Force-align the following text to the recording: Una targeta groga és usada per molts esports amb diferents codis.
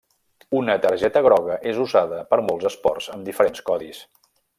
Una 0.59 0.77
targeta 0.85 1.21
groga 1.27 1.57
és 1.73 1.81
usada 1.83 2.21
per 2.31 2.39
molts 2.47 2.67
esports 2.71 3.11
amb 3.17 3.29
diferents 3.29 3.63
codis. 3.69 4.01